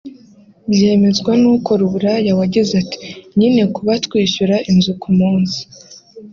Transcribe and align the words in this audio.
Byemezwa 0.71 1.31
n’ukora 1.41 1.81
uburaya 1.87 2.31
wagize 2.39 2.73
ati 2.83 2.97
“Nyine 3.37 3.61
kuba 3.75 3.91
twishyura 4.05 4.55
inzu 4.71 4.91
ku 5.01 5.09
munsi 5.19 5.59